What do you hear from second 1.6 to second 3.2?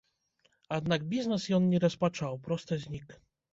не распачаў, проста знік.